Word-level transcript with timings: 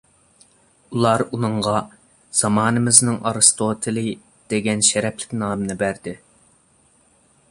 ئۇلار 0.95 1.23
ئۇنىڭغا 1.25 1.73
«زامانىمىزنىڭ 2.39 3.19
ئارستوتىلى» 3.31 4.05
دېگەن 4.55 4.83
شەرەپلىك 4.89 5.39
نامنى 5.45 5.79
بەردى. 5.83 6.17